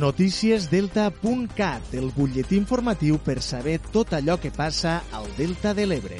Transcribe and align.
Noticiesdelta.cat, 0.00 1.90
el 1.92 2.06
butlletí 2.16 2.56
informatiu 2.56 3.18
per 3.20 3.42
saber 3.44 3.74
tot 3.92 4.14
allò 4.16 4.38
que 4.40 4.48
passa 4.48 5.02
al 5.12 5.26
Delta 5.36 5.74
de 5.76 5.84
l'Ebre. 5.84 6.16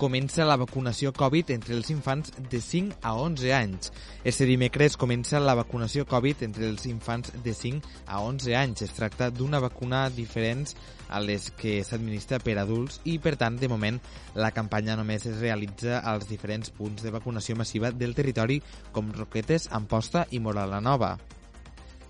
Comença 0.00 0.46
la 0.48 0.56
vacunació 0.56 1.12
Covid 1.12 1.50
entre 1.52 1.76
els 1.76 1.90
infants 1.92 2.32
de 2.48 2.60
5 2.64 2.96
a 3.04 3.12
11 3.20 3.52
anys. 3.52 3.90
Este 4.24 4.48
dimecres 4.48 4.96
comença 4.96 5.36
la 5.38 5.52
vacunació 5.54 6.06
Covid 6.08 6.40
entre 6.46 6.64
els 6.70 6.86
infants 6.88 7.34
de 7.44 7.52
5 7.52 7.92
a 8.06 8.22
11 8.24 8.56
anys. 8.56 8.86
Es 8.88 8.96
tracta 8.96 9.28
d'una 9.28 9.60
vacuna 9.60 10.06
diferent 10.08 10.64
a 11.12 11.20
les 11.20 11.50
que 11.60 11.82
s'administra 11.84 12.40
per 12.40 12.56
adults 12.56 13.02
i, 13.04 13.18
per 13.20 13.36
tant, 13.36 13.60
de 13.60 13.68
moment, 13.68 14.00
la 14.32 14.54
campanya 14.56 14.96
només 14.96 15.28
es 15.28 15.44
realitza 15.44 16.00
als 16.00 16.24
diferents 16.32 16.72
punts 16.72 17.04
de 17.04 17.12
vacunació 17.12 17.60
massiva 17.60 17.92
del 17.92 18.16
territori 18.16 18.62
com 18.96 19.12
Roquetes, 19.12 19.68
Amposta 19.76 20.24
i 20.32 20.40
Morala 20.40 20.80
Nova. 20.80 21.18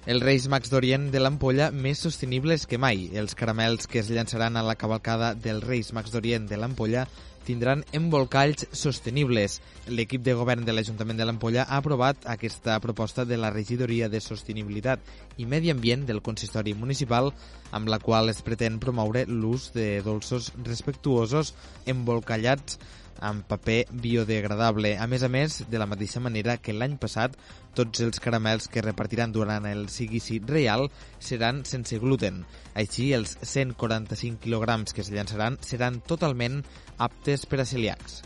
Els 0.03 0.19
Reis 0.19 0.49
Mags 0.51 0.67
d'Orient 0.67 1.05
de 1.15 1.21
l'Ampolla 1.21 1.69
més 1.71 2.01
sostenibles 2.03 2.65
que 2.67 2.79
mai. 2.85 3.05
Els 3.15 3.37
caramels 3.39 3.87
que 3.87 4.01
es 4.01 4.09
llançaran 4.11 4.57
a 4.59 4.65
la 4.67 4.75
cavalcada 4.75 5.29
dels 5.39 5.63
Reis 5.63 5.93
Mags 5.95 6.11
d'Orient 6.11 6.49
de 6.51 6.57
l'Ampolla 6.59 7.05
tindran 7.47 7.85
embolcalls 7.95 8.67
sostenibles. 8.75 9.61
L'equip 9.87 10.25
de 10.27 10.35
govern 10.35 10.67
de 10.67 10.75
l'Ajuntament 10.75 11.21
de 11.23 11.29
l'Ampolla 11.29 11.69
ha 11.69 11.79
aprovat 11.79 12.27
aquesta 12.27 12.81
proposta 12.83 13.23
de 13.25 13.39
la 13.39 13.53
Regidoria 13.55 14.09
de 14.11 14.19
Sostenibilitat 14.19 15.07
i 15.39 15.47
Medi 15.47 15.71
Ambient 15.71 16.03
del 16.09 16.19
Consistori 16.19 16.75
Municipal, 16.75 17.31
amb 17.71 17.87
la 17.87 18.01
qual 18.03 18.35
es 18.35 18.43
pretén 18.43 18.81
promoure 18.83 19.23
l'ús 19.31 19.71
de 19.71 20.03
dolços 20.03 20.51
respectuosos 20.67 21.55
embolcallats 21.87 22.81
amb 23.21 23.45
paper 23.49 23.85
biodegradable. 23.91 24.97
A 24.99 25.07
més 25.07 25.23
a 25.23 25.31
més, 25.33 25.61
de 25.69 25.79
la 25.79 25.89
mateixa 25.91 26.23
manera 26.25 26.57
que 26.57 26.73
l'any 26.73 26.97
passat, 27.03 27.37
tots 27.75 28.01
els 28.05 28.21
caramels 28.21 28.69
que 28.73 28.85
repartiran 28.85 29.33
durant 29.33 29.69
el 29.69 29.89
seguici 29.93 30.41
real 30.47 30.89
seran 31.21 31.65
sense 31.69 31.99
gluten. 32.03 32.43
Així, 32.75 33.13
els 33.13 33.37
145 33.43 34.41
quilograms 34.43 34.93
que 34.93 35.05
es 35.05 35.13
llançaran 35.13 35.61
seran 35.61 36.01
totalment 36.07 36.63
aptes 36.99 37.47
per 37.47 37.63
a 37.63 37.69
celíacs. 37.69 38.23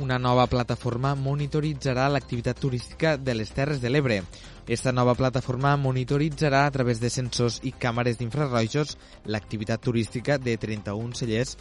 Una 0.00 0.16
nova 0.16 0.46
plataforma 0.48 1.10
monitoritzarà 1.12 2.06
l'activitat 2.08 2.56
turística 2.56 3.18
de 3.20 3.34
les 3.36 3.50
Terres 3.52 3.82
de 3.82 3.90
l'Ebre. 3.90 4.22
Esta 4.64 4.94
nova 4.96 5.12
plataforma 5.14 5.74
monitoritzarà 5.76 6.62
a 6.64 6.70
través 6.72 7.02
de 7.02 7.10
sensors 7.12 7.58
i 7.68 7.74
càmeres 7.76 8.16
d'infrarrojos 8.16 8.96
l'activitat 9.26 9.84
turística 9.84 10.38
de 10.40 10.56
31 10.56 11.12
cellers 11.20 11.52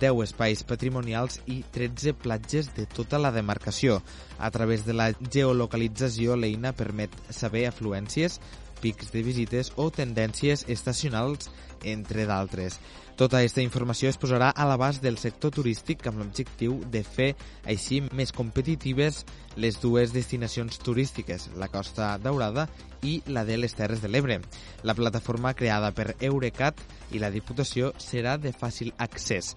10 0.00 0.22
espais 0.24 0.64
patrimonials 0.64 1.42
i 1.44 1.58
13 1.76 2.16
platges 2.16 2.72
de 2.72 2.86
tota 2.88 3.20
la 3.20 3.34
demarcació. 3.34 4.00
A 4.38 4.48
través 4.50 4.86
de 4.88 4.96
la 4.96 5.10
geolocalització, 5.28 6.38
l'eina 6.40 6.72
permet 6.72 7.12
saber 7.28 7.66
afluències, 7.68 8.40
pics 8.82 9.12
de 9.14 9.22
visites 9.22 9.72
o 9.76 9.88
tendències 9.94 10.66
estacionals, 10.68 11.48
entre 11.82 12.26
d'altres. 12.26 12.78
Tota 13.16 13.38
aquesta 13.38 13.62
informació 13.62 14.08
es 14.10 14.18
posarà 14.18 14.48
a 14.50 14.64
l'abast 14.66 15.02
del 15.04 15.18
sector 15.20 15.52
turístic 15.54 16.06
amb 16.08 16.22
l'objectiu 16.22 16.78
de 16.90 17.02
fer 17.04 17.28
així 17.68 18.00
més 18.16 18.32
competitives 18.32 19.22
les 19.56 19.78
dues 19.82 20.14
destinacions 20.14 20.80
turístiques, 20.80 21.50
la 21.60 21.68
Costa 21.68 22.16
Daurada 22.22 22.66
i 23.02 23.20
la 23.26 23.44
de 23.44 23.58
les 23.60 23.76
Terres 23.76 24.02
de 24.02 24.08
l'Ebre. 24.08 24.40
La 24.82 24.96
plataforma 24.98 25.54
creada 25.54 25.92
per 25.92 26.16
Eurecat 26.20 26.80
i 27.12 27.20
la 27.22 27.30
Diputació 27.30 27.92
serà 28.00 28.38
de 28.40 28.54
fàcil 28.56 28.94
accés. 28.98 29.54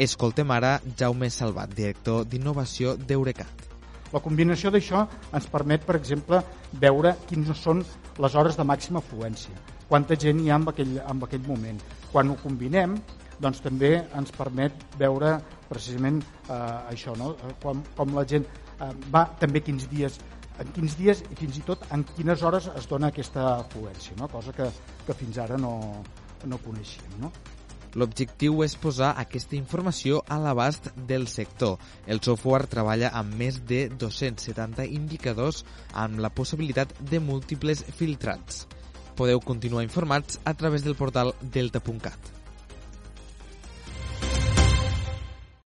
Escoltem 0.00 0.50
ara 0.50 0.78
Jaume 0.98 1.30
Salvat, 1.30 1.74
director 1.76 2.24
d'innovació 2.24 2.96
d'Eurecat. 2.96 3.70
La 4.10 4.22
combinació 4.24 4.72
d'això 4.74 5.04
ens 5.36 5.46
permet, 5.50 5.84
per 5.86 5.96
exemple, 5.98 6.40
veure 6.82 7.14
quines 7.28 7.62
són 7.62 7.84
les 8.18 8.34
hores 8.34 8.58
de 8.58 8.66
màxima 8.66 8.98
afluència, 8.98 9.54
quanta 9.88 10.18
gent 10.18 10.40
hi 10.42 10.50
ha 10.50 10.58
en 10.58 10.66
aquell, 10.72 10.96
en 10.98 11.22
aquell 11.26 11.46
moment. 11.46 11.78
Quan 12.10 12.30
ho 12.30 12.36
combinem, 12.42 12.96
doncs 13.40 13.62
també 13.64 13.94
ens 14.18 14.34
permet 14.36 14.84
veure 14.98 15.36
precisament 15.68 16.20
eh, 16.22 16.58
això, 16.90 17.14
no? 17.16 17.36
com, 17.62 17.80
com 17.96 18.18
la 18.18 18.26
gent 18.28 18.44
eh, 18.46 18.90
va 19.14 19.24
també 19.40 19.62
quins 19.64 19.86
dies 19.92 20.18
en 20.60 20.72
quins 20.76 20.96
dies 20.98 21.22
i 21.32 21.36
fins 21.38 21.56
i 21.56 21.62
tot 21.64 21.86
en 21.94 22.02
quines 22.16 22.42
hores 22.44 22.66
es 22.76 22.88
dona 22.90 23.08
aquesta 23.08 23.46
afluència, 23.54 24.16
no? 24.18 24.28
cosa 24.28 24.52
que, 24.52 24.66
que 25.06 25.16
fins 25.16 25.38
ara 25.40 25.56
no, 25.56 25.72
no 26.44 26.58
coneixíem. 26.66 27.14
No? 27.22 27.30
L'objectiu 27.98 28.62
és 28.62 28.76
posar 28.78 29.14
aquesta 29.18 29.56
informació 29.58 30.22
a 30.28 30.38
l'abast 30.38 30.90
del 31.10 31.26
sector. 31.28 31.78
El 32.06 32.22
software 32.22 32.70
treballa 32.70 33.10
amb 33.20 33.34
més 33.34 33.60
de 33.66 33.88
270 33.90 34.86
indicadors 34.86 35.64
amb 35.92 36.22
la 36.22 36.30
possibilitat 36.30 36.94
de 37.10 37.20
múltiples 37.20 37.82
filtrats. 37.98 38.66
Podeu 39.18 39.40
continuar 39.40 39.84
informats 39.84 40.38
a 40.44 40.54
través 40.54 40.86
del 40.86 40.96
portal 40.96 41.34
delta.cat. 41.42 42.39